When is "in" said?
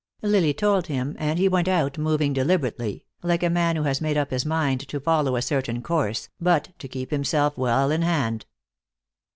7.91-8.01